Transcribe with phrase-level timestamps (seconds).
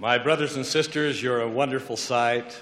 [0.00, 2.58] My brothers and sisters, you're a wonderful sight.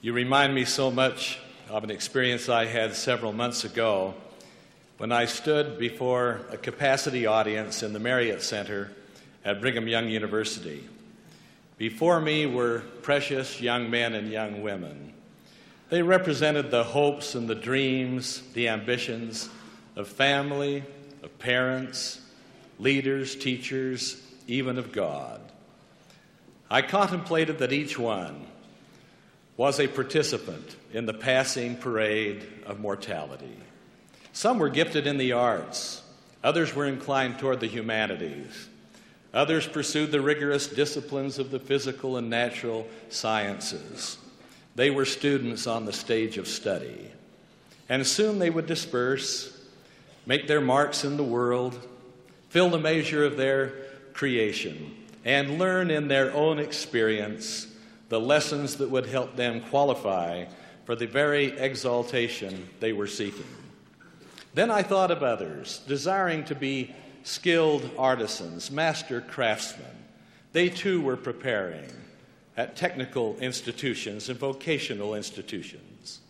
[0.00, 4.14] You remind me so much of an experience I had several months ago
[4.98, 8.92] when I stood before a capacity audience in the Marriott Center
[9.44, 10.88] at Brigham Young University.
[11.78, 15.12] Before me were precious young men and young women.
[15.88, 19.48] They represented the hopes and the dreams, the ambitions
[19.96, 20.84] of family,
[21.24, 22.20] of parents,
[22.78, 25.49] leaders, teachers, even of God.
[26.70, 28.46] I contemplated that each one
[29.56, 33.56] was a participant in the passing parade of mortality.
[34.32, 36.02] Some were gifted in the arts,
[36.44, 38.68] others were inclined toward the humanities,
[39.34, 44.16] others pursued the rigorous disciplines of the physical and natural sciences.
[44.76, 47.10] They were students on the stage of study.
[47.88, 49.60] And soon they would disperse,
[50.24, 51.76] make their marks in the world,
[52.50, 53.72] fill the measure of their
[54.12, 57.66] creation and learn in their own experience
[58.08, 60.44] the lessons that would help them qualify
[60.84, 63.46] for the very exaltation they were seeking.
[64.54, 69.86] Then I thought of others, desiring to be skilled artisans, master craftsmen.
[70.52, 71.88] They too were preparing
[72.56, 76.20] at technical institutions and vocational institutions.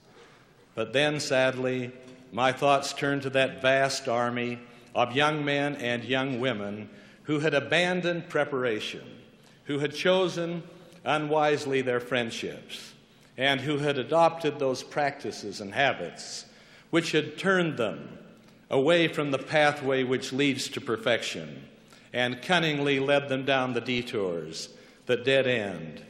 [0.75, 1.93] But then, sadly,
[2.33, 4.59] my thoughts turned to that vast army
[4.95, 6.91] of young men and young women
[7.31, 9.05] who had abandoned preparation,
[9.67, 10.65] who had chosen
[11.05, 12.93] unwisely their friendships,
[13.39, 16.45] and who had adopted those practices and habits
[16.91, 18.19] which had turned them
[18.69, 21.63] away from the pathway which leads to perfection
[22.13, 24.69] and cunningly led them down the detours
[25.07, 26.03] that dead end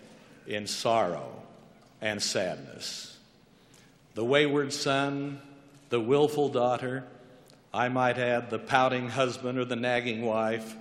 [0.47, 1.43] in sorrow
[2.01, 3.19] and sadness.
[4.15, 5.43] The wayward son,
[5.91, 7.05] the willful daughter,
[7.75, 10.77] I might add, the pouting husband or the nagging wife,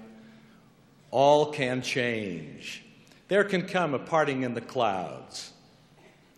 [1.12, 2.84] all can change.
[3.28, 5.54] There can come a parting in the clouds,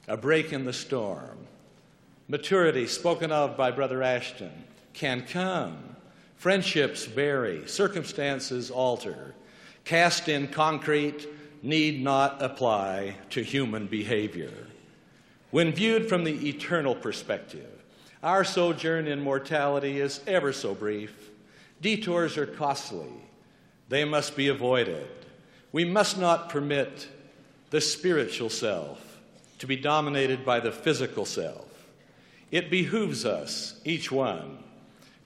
[0.08, 1.38] a break in the storm.
[2.28, 4.52] Maturity, spoken of by Brother Ashton,
[4.94, 5.96] can come.
[6.38, 9.36] Friendships vary, circumstances alter.
[9.84, 11.28] Cast in concrete
[11.64, 14.68] need not apply to human behavior.
[15.52, 17.84] When viewed from the eternal perspective,
[18.24, 21.30] our sojourn in mortality is ever so brief.
[21.82, 23.12] Detours are costly.
[23.92, 25.06] They must be avoided.
[25.74, 27.10] We must not permit
[27.72, 29.20] the spiritual self
[29.60, 31.68] to be dominated by the physical self.
[32.52, 34.60] It behooves us, each one,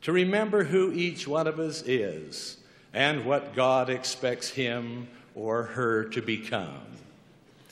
[0.02, 2.58] to remember who each one of us is
[2.92, 6.88] and what God expects him or her to become.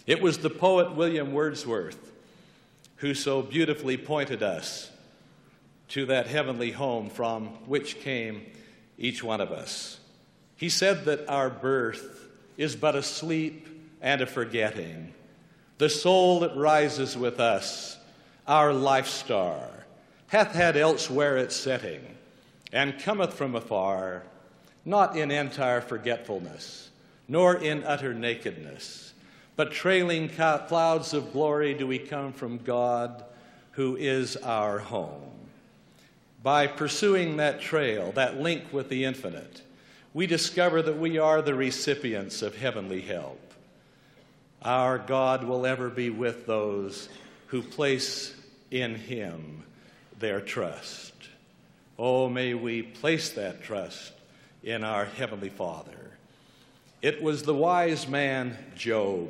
[0.06, 2.12] It was the poet William Wordsworth
[2.98, 4.92] who so beautifully pointed us
[5.88, 8.46] to that heavenly home from which came
[9.00, 10.00] each one of us.
[10.56, 13.68] He said that our birth is but a sleep
[14.02, 15.14] and a forgetting.
[15.78, 17.97] The soul that rises with us,
[18.47, 19.68] our life star,
[20.28, 22.02] hath had elsewhere its setting,
[22.72, 24.24] and cometh from afar,
[24.86, 26.90] not in entire forgetfulness,
[27.28, 29.13] nor in utter nakedness,
[29.56, 33.24] but trailing clouds of glory do we come from God,
[33.72, 35.31] who is our home.
[36.42, 39.62] By pursuing that trail, that link with the infinite,
[40.13, 43.40] we discover that we are the recipients of heavenly help.
[44.62, 47.09] Our God will ever be with those
[47.47, 48.34] who place
[48.72, 49.63] in Him
[50.19, 51.13] their trust.
[51.97, 54.13] Oh, may we place that trust
[54.63, 56.12] in our Heavenly Father.
[57.01, 59.30] It was the wise man Job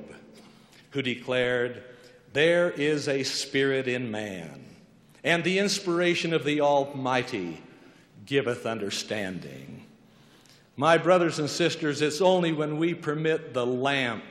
[0.92, 1.84] who declared,
[2.34, 4.64] There is a spirit in man,
[5.24, 7.62] and the inspiration of the Almighty
[8.26, 9.73] giveth understanding.
[10.76, 14.24] My brothers and sisters, it's only when we permit the lamp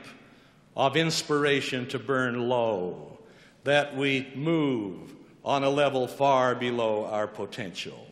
[0.75, 3.19] of inspiration to burn low
[3.63, 5.13] that we move
[5.45, 8.07] on a level far below our potential.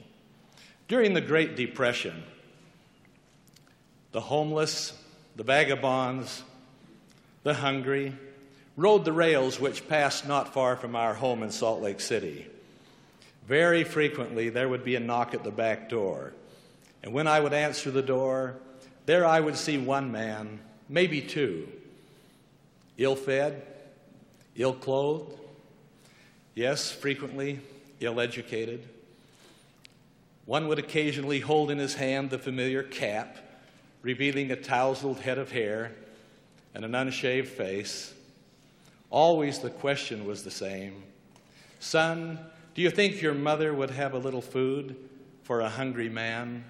[0.88, 2.24] During the Great Depression,
[4.14, 4.94] the homeless,
[5.36, 6.44] the vagabonds,
[7.44, 8.14] the hungry
[8.78, 12.48] rode the rails which passed not far from our home in Salt Lake City.
[13.46, 16.34] Very frequently, there would be a knock at the back door.
[17.04, 18.58] And when I would answer the door,
[19.06, 21.68] there I would see one man, maybe two,
[22.98, 23.64] ill fed,
[24.56, 25.38] ill clothed,
[26.54, 27.60] yes, frequently
[28.00, 28.88] ill educated.
[30.46, 33.38] One would occasionally hold in his hand the familiar cap,
[34.02, 35.92] revealing a tousled head of hair
[36.74, 38.14] and an unshaved face.
[39.10, 41.04] Always the question was the same
[41.80, 42.40] Son,
[42.76, 44.96] do you think your mother would have a little food
[45.44, 46.64] for a hungry man?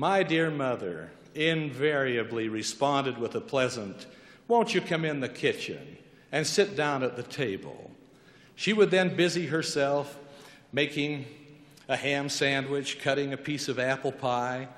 [0.00, 4.06] My dear mother, invariably responded with a pleasant,
[4.46, 5.98] Won't you come in the kitchen
[6.30, 7.90] and sit down at the table?
[8.54, 10.16] She would then busy herself
[10.72, 11.26] making
[11.88, 14.68] a ham sandwich, cutting a piece of apple pie,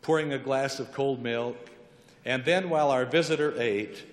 [0.00, 1.56] pouring a glass of cold milk,
[2.24, 4.04] and then while our visitor ate,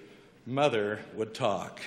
[0.48, 1.80] Mother would talk.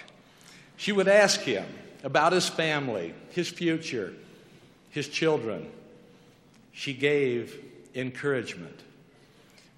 [0.77, 1.67] She would ask him
[2.05, 4.15] about his family, his future,
[4.91, 5.69] his children.
[6.71, 8.81] She gave encouragement.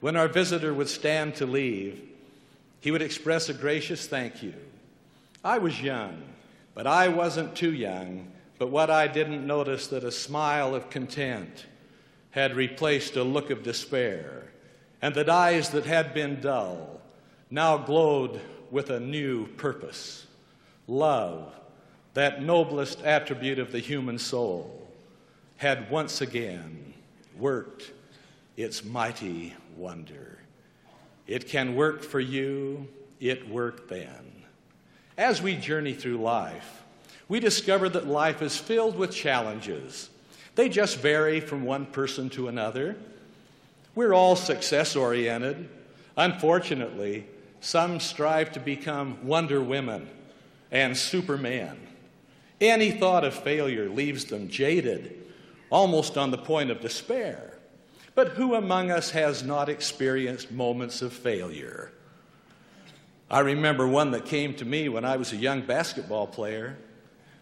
[0.00, 2.00] When our visitor would stand to leave,
[2.81, 4.55] he would express a gracious thank you.
[5.43, 6.22] I was young,
[6.75, 8.28] but I wasn't too young.
[8.58, 11.66] But what I didn't notice that a smile of content
[12.31, 14.43] had replaced a look of despair,
[15.00, 17.00] and that eyes that had been dull
[17.50, 18.40] now glowed
[18.70, 20.26] with a new purpose.
[20.87, 21.55] Love,
[22.14, 24.87] that noblest attribute of the human soul,
[25.56, 26.93] had once again
[27.38, 27.93] worked
[28.56, 30.39] its mighty wonder.
[31.27, 32.89] It can work for you,
[33.21, 34.45] it worked then.
[35.17, 36.83] As we journey through life,
[37.29, 40.11] we discover that life is filled with challenges.
[40.55, 42.97] They just vary from one person to another.
[43.95, 45.69] We're all success oriented.
[46.17, 47.27] Unfortunately,
[47.61, 50.09] some strive to become Wonder Women
[50.71, 51.79] and Superman.
[52.61, 55.25] Any thought of failure leaves them jaded,
[55.71, 57.54] almost on the point of despair.
[58.14, 61.90] But who among us has not experienced moments of failure?
[63.31, 66.76] I remember one that came to me when I was a young basketball player.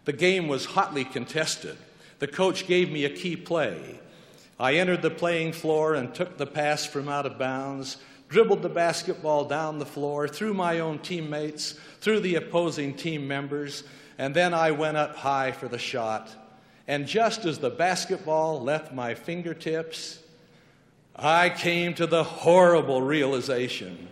[0.05, 1.77] The game was hotly contested.
[2.19, 3.99] The coach gave me a key play.
[4.59, 7.97] I entered the playing floor and took the pass from out of bounds,
[8.29, 13.83] dribbled the basketball down the floor, through my own teammates, through the opposing team members,
[14.17, 16.31] and then I went up high for the shot.
[16.87, 20.22] And just as the basketball left my fingertips,
[21.15, 24.07] I came to the horrible realization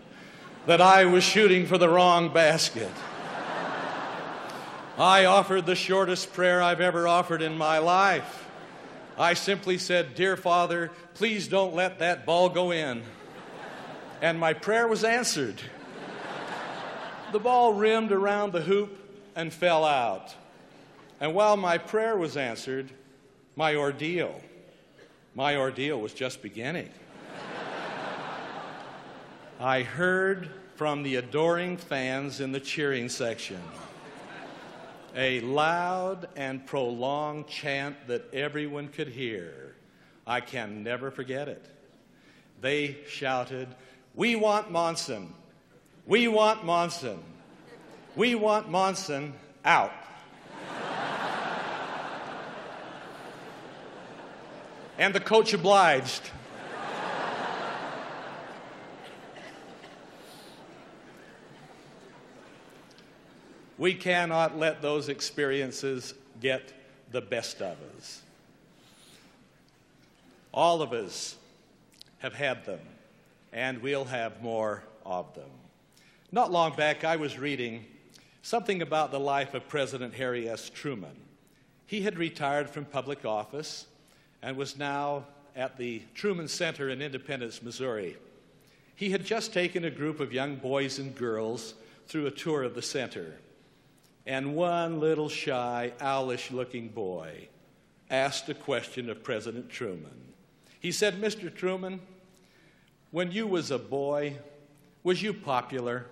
[0.68, 2.92] that I was shooting for the wrong basket.
[4.98, 8.48] I offered the shortest prayer I've ever offered in my life.
[9.18, 13.02] I simply said, Dear Father, please don't let that ball go in.
[14.22, 15.60] And my prayer was answered.
[17.32, 18.98] The ball rimmed around the hoop
[19.36, 20.36] and fell out.
[21.20, 22.92] And while my prayer was answered,
[23.56, 24.40] my ordeal,
[25.36, 26.90] my ordeal was just beginning.
[29.60, 33.62] I heard from the adoring fans in the cheering section
[35.16, 39.76] a loud and prolonged chant that everyone could hear.
[40.26, 41.66] I can never forget it.
[42.62, 43.68] They shouted,
[44.16, 45.34] We want Monson!
[46.06, 47.20] We want Monson!
[48.16, 49.34] We want Monson
[49.66, 49.94] out!
[55.02, 56.30] And the coach obliged.
[63.80, 66.72] We cannot let those experiences get
[67.12, 68.22] the best of us.
[70.54, 71.36] All of us
[72.20, 72.82] have had them,
[73.52, 75.50] and we'll have more of them.
[76.32, 77.86] Not long back, I was reading
[78.44, 80.70] something about the life of President Harry S.
[80.70, 81.16] Truman.
[81.88, 83.88] He had retired from public office
[84.42, 88.18] and was now at the Truman Center in Independence, Missouri.
[88.96, 91.74] He had just taken a group of young boys and girls
[92.08, 93.36] through a tour of the center
[94.26, 97.48] and one little shy, owlish looking boy
[98.10, 100.34] asked a question of President Truman.
[100.80, 101.54] He said, Mr.
[101.54, 102.02] Truman,
[103.12, 104.38] when you was a boy,
[105.04, 106.06] was you popular?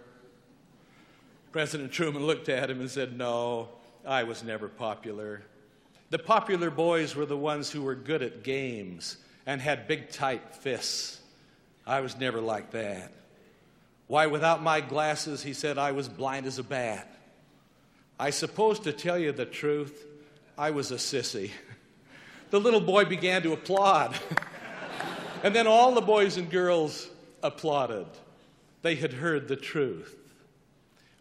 [1.51, 3.69] President Truman looked at him and said, No,
[4.05, 5.41] I was never popular.
[6.09, 10.55] The popular boys were the ones who were good at games and had big, tight
[10.55, 11.19] fists.
[11.85, 13.11] I was never like that.
[14.07, 17.15] Why, without my glasses, he said, I was blind as a bat.
[18.19, 20.05] I suppose to tell you the truth,
[20.57, 21.51] I was a sissy.
[22.49, 24.19] The little boy began to applaud.
[25.43, 27.07] and then all the boys and girls
[27.43, 28.07] applauded.
[28.81, 30.15] They had heard the truth.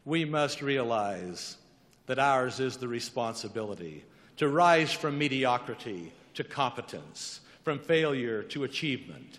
[0.06, 1.58] We must realize
[2.06, 4.04] that ours is the responsibility
[4.38, 9.38] to rise from mediocrity to competence, from failure to achievement,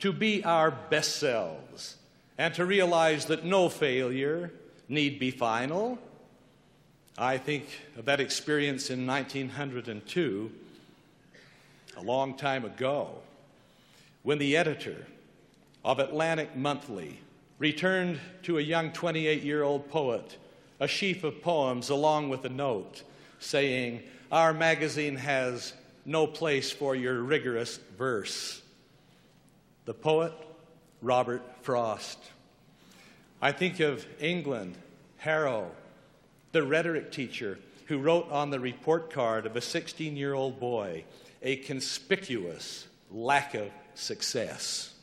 [0.00, 1.96] to be our best selves,
[2.36, 4.52] and to realize that no failure
[4.88, 5.98] need be final.
[7.16, 7.64] I think
[7.96, 10.50] of that experience in 1902,
[11.96, 13.10] a long time ago,
[14.22, 15.06] when the editor
[15.84, 17.20] of Atlantic Monthly
[17.58, 20.36] returned to a young 28 year old poet
[20.80, 23.02] a sheaf of poems along with a note
[23.38, 25.72] saying, Our magazine has
[26.04, 28.62] no place for your rigorous verse.
[29.86, 30.32] The poet
[31.02, 32.18] Robert Frost.
[33.42, 34.76] I think of England,
[35.16, 35.70] Harrow,
[36.52, 41.04] the rhetoric teacher who wrote on the report card of a 16 year old boy
[41.42, 44.94] a conspicuous lack of success.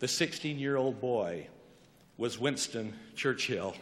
[0.00, 1.46] The 16 year old boy
[2.16, 3.76] was Winston Churchill.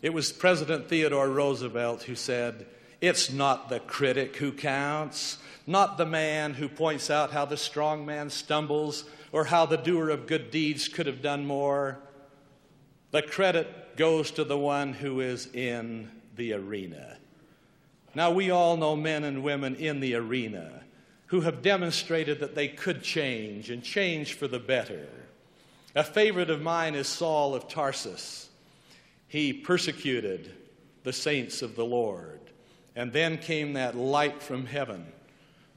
[0.00, 2.66] It was President Theodore Roosevelt who said,
[3.00, 8.04] It's not the critic who counts, not the man who points out how the strong
[8.04, 11.98] man stumbles or how the doer of good deeds could have done more.
[13.10, 17.18] The credit goes to the one who is in the arena.
[18.14, 20.82] Now, we all know men and women in the arena
[21.26, 25.08] who have demonstrated that they could change and change for the better.
[25.94, 28.48] A favorite of mine is Saul of Tarsus.
[29.28, 30.52] He persecuted
[31.04, 32.40] the saints of the Lord.
[32.98, 35.06] And then came that light from heaven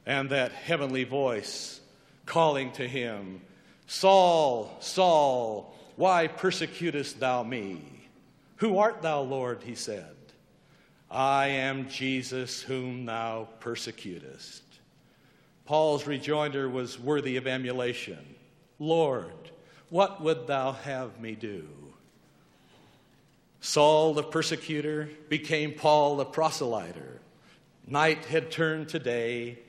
[0.04, 1.80] and that heavenly voice
[2.26, 3.42] calling to him,
[3.86, 7.80] Saul, Saul, why persecutest thou me?
[8.56, 9.62] Who art thou, Lord?
[9.62, 10.16] He said.
[11.08, 14.64] I am Jesus whom thou persecutest.
[15.64, 18.34] Paul's rejoinder was worthy of emulation.
[18.80, 19.52] Lord,
[19.90, 21.68] what would thou have me do?
[23.62, 27.20] Saul the persecutor became Paul the proselyter.
[27.86, 29.60] Night had turned to day,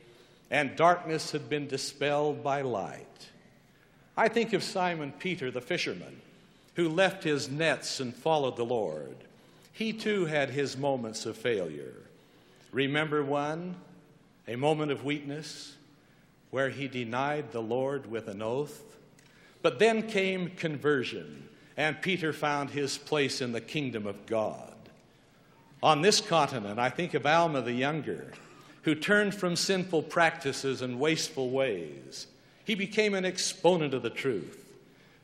[0.49, 3.29] and darkness had been dispelled by light.
[4.17, 6.21] I think of Simon Peter the fisherman,
[6.75, 9.15] who left his nets and followed the Lord.
[9.71, 11.93] He too had his moments of failure.
[12.71, 13.75] Remember one,
[14.47, 15.75] a moment of weakness,
[16.49, 18.97] where he denied the Lord with an oath?
[19.61, 21.47] But then came conversion,
[21.77, 24.73] and Peter found his place in the kingdom of God.
[25.81, 28.31] On this continent, I think of Alma the Younger,
[28.83, 32.27] who turned from sinful practices and wasteful ways.
[32.65, 34.63] He became an exponent of the truth,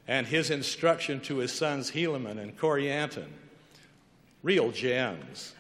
[0.08, 3.30] and his instruction to his sons Helaman and Corianton,
[4.44, 5.54] real gems.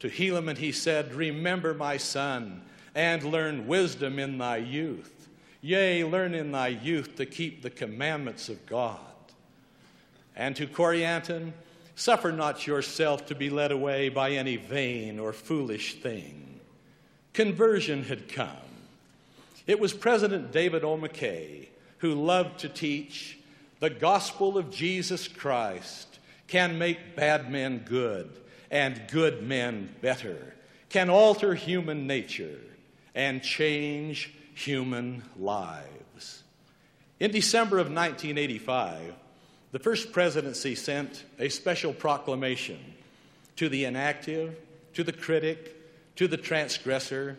[0.00, 2.62] To Helaman he said, Remember, my son,
[2.94, 5.14] and learn wisdom in thy youth
[5.64, 9.00] Yea, learn in thy youth to keep the commandments of God.
[10.36, 11.52] And to Corianton,
[11.94, 16.60] suffer not yourself to be led away by any vain or foolish thing.
[17.32, 18.48] Conversion had come.
[19.66, 20.96] It was President David O.
[20.96, 21.68] McKay
[22.04, 23.38] who loved to teach
[23.80, 28.30] the gospel of Jesus Christ can make bad men good
[28.70, 30.54] and good men better,
[30.90, 32.60] can alter human nature
[33.14, 36.42] and change human lives.
[37.18, 39.14] In December of 1985,
[39.74, 42.78] the first presidency sent a special proclamation
[43.56, 44.54] to the inactive,
[44.92, 47.36] to the critic, to the transgressor.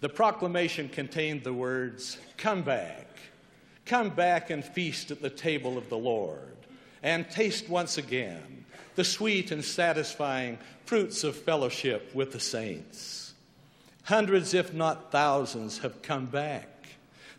[0.00, 3.06] The proclamation contained the words, Come back,
[3.84, 6.56] come back and feast at the table of the Lord,
[7.02, 13.34] and taste once again the sweet and satisfying fruits of fellowship with the saints.
[14.04, 16.86] Hundreds, if not thousands, have come back.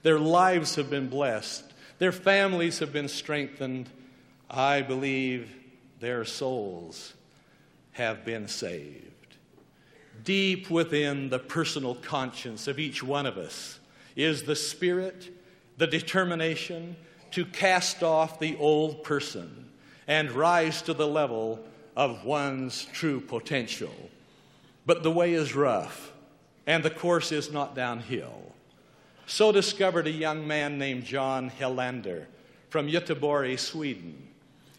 [0.04, 1.65] Their lives have been blessed.
[1.98, 3.90] Their families have been strengthened.
[4.50, 5.50] I believe
[6.00, 7.14] their souls
[7.94, 9.04] have been saved.
[10.24, 13.80] Deep within the personal conscience of each one of us
[14.16, 15.30] is the spirit,
[15.78, 16.96] the determination
[17.32, 19.70] to cast off the old person
[20.08, 21.60] and rise to the level
[21.96, 23.94] of one's true potential.
[24.86, 26.14] But the way is rough
[26.68, 28.55] and the course is not downhill.
[29.28, 32.26] So discovered a young man named John Helander
[32.70, 34.28] from Göteborg, Sweden.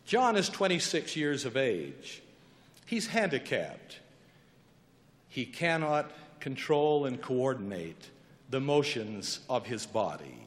[0.05, 2.23] John is 26 years of age.
[2.87, 3.99] He's handicapped.
[5.29, 8.11] He cannot control and coordinate
[8.49, 10.39] the motions of his body.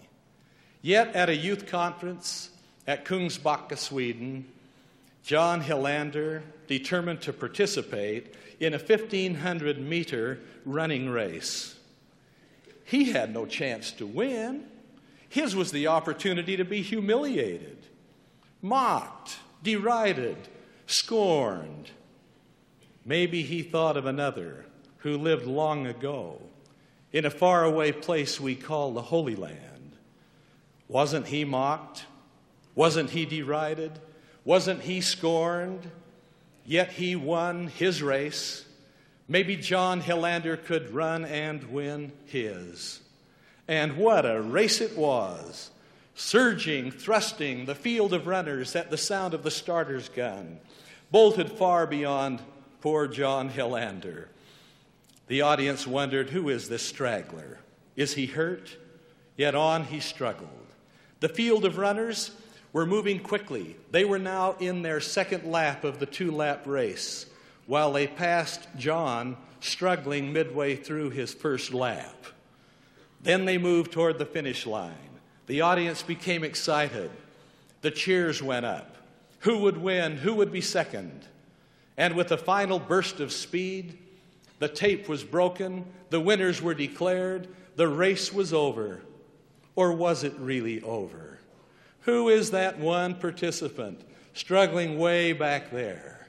[0.81, 2.51] Yet, at a youth conference
[2.87, 4.45] at Kungsbacka, Sweden,
[5.23, 11.75] John Helander determined to participate in a 1500 meter running race.
[12.89, 14.65] He had no chance to win.
[15.29, 17.77] His was the opportunity to be humiliated,
[18.63, 20.38] mocked, derided,
[20.88, 21.91] scorned.
[23.05, 24.65] Maybe he thought of another
[24.98, 26.41] who lived long ago
[27.13, 29.96] in a faraway place we call the Holy Land.
[30.88, 32.05] Wasn't he mocked?
[32.74, 34.00] Wasn't he derided?
[34.43, 35.91] Wasn't he scorned?
[36.65, 38.65] Yet he won his race.
[39.31, 43.00] Maybe John Helander could run and win his.
[43.67, 45.69] And what a race it was!
[46.15, 50.59] Surging, thrusting, the field of runners at the sound of the starter's gun,
[51.12, 52.41] bolted far beyond
[52.81, 54.25] poor John Helander.
[55.27, 57.59] The audience wondered who is this straggler?
[57.95, 58.75] Is he hurt?
[59.38, 60.50] Yet on he struggled.
[61.19, 62.31] The field of runners
[62.74, 63.75] were moving quickly.
[63.91, 67.27] They were now in their second lap of the two lap race,
[67.69, 72.25] while they passed John struggling midway through his first lap.
[73.21, 75.19] Then they moved toward the finish line.
[75.45, 77.11] The audience became excited.
[77.81, 78.95] The cheers went up.
[79.41, 80.17] Who would win?
[80.17, 81.27] Who would be second?
[81.95, 83.99] And with a final burst of speed,
[84.57, 89.01] the tape was broken, the winners were declared, the race was over.
[89.75, 91.38] Or was it really over?
[92.01, 94.01] Who is that one participant
[94.33, 96.19] struggling way back there?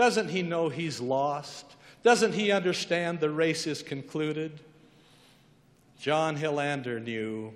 [0.00, 1.66] Doesn't he know he's lost?
[2.02, 4.58] Doesn't he understand the race is concluded?
[6.00, 7.52] John Helander knew,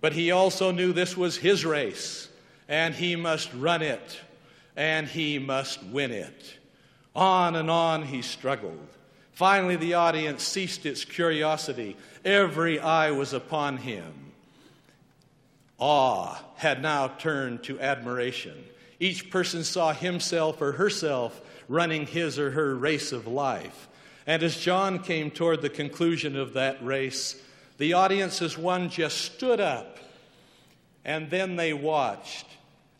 [0.00, 2.28] but he also knew this was his race,
[2.68, 4.18] and he must run it,
[4.74, 6.58] and he must win it.
[7.14, 8.88] On and on he struggled.
[9.30, 11.96] Finally, the audience ceased its curiosity.
[12.24, 14.32] Every eye was upon him.
[15.78, 18.64] Awe had now turned to admiration.
[18.98, 23.88] Each person saw himself or herself running his or her race of life.
[24.26, 27.40] And as John came toward the conclusion of that race,
[27.78, 29.98] the audience as one just stood up
[31.04, 32.46] and then they watched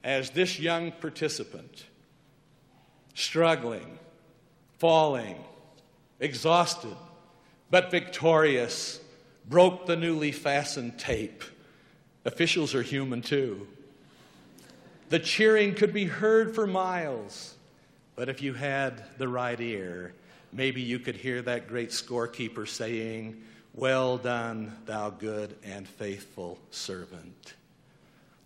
[0.02, 1.87] as this young participant,
[3.14, 3.99] struggling,
[4.78, 5.42] falling,
[6.21, 6.97] exhausted,
[7.71, 9.00] but victorious,
[9.49, 11.42] broke the newly fastened tape.
[12.25, 13.66] Officials are human too.
[15.09, 17.54] The cheering could be heard for miles,
[18.16, 20.14] but if you had the right ear,
[20.52, 23.42] maybe you could hear that great scorekeeper saying,
[23.75, 27.54] Well done, thou good and faithful servant.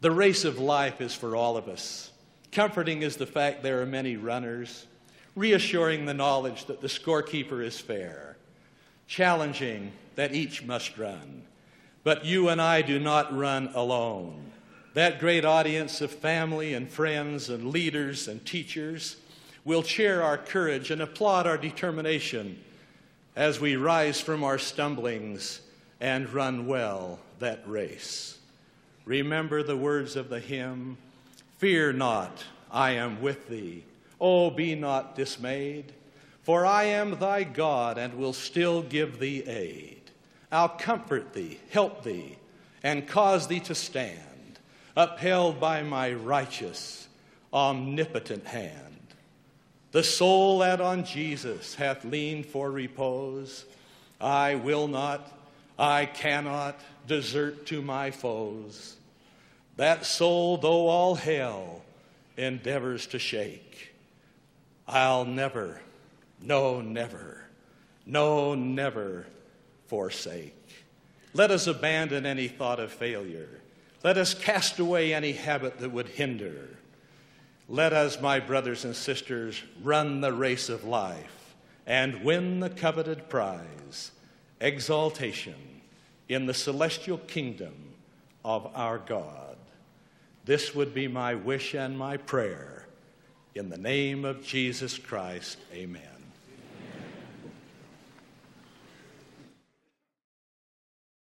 [0.01, 2.13] The race of life is for all of us.
[2.53, 4.87] Comforting is the fact there are many runners,
[5.35, 8.37] reassuring the knowledge that the scorekeeper is fair,
[9.07, 11.43] challenging that each must run.
[12.05, 14.53] But you and I do not run alone.
[14.95, 19.17] That great audience of family and friends and leaders and teachers
[19.69, 22.59] will cheer our courage and applaud our determination
[23.37, 25.61] as we rise from our stumblings
[26.01, 28.39] and run well that race.
[29.05, 30.97] Remember the words of the hymn
[31.59, 33.85] Fear not, I am with thee.
[34.19, 35.93] Oh, be not dismayed,
[36.45, 40.01] for I am thy God and will still give thee aid.
[40.51, 42.39] I'll comfort thee, help thee,
[42.83, 44.61] and cause thee to stand,
[44.97, 47.07] upheld by my righteous,
[47.53, 48.89] omnipotent hand.
[49.93, 53.65] The soul that on Jesus hath leaned for repose,
[54.21, 55.33] I will not,
[55.79, 58.97] I cannot desert to my foes.
[59.77, 61.83] That soul, though all hell
[62.37, 63.95] endeavors to shake,
[64.87, 65.81] I'll never,
[66.41, 67.45] no, never,
[68.05, 69.27] no, never
[69.87, 70.55] forsake.
[71.33, 73.61] Let us abandon any thought of failure.
[74.03, 76.69] Let us cast away any habit that would hinder.
[77.69, 81.55] Let us, my brothers and sisters, run the race of life
[81.87, 84.13] and win the coveted prize,
[84.61, 85.83] exaltation
[86.29, 87.75] in the celestial kingdom
[88.43, 89.57] of our God.
[90.47, 92.87] This would be my wish and my prayer.
[93.55, 96.18] In the name of Jesus Christ, amen.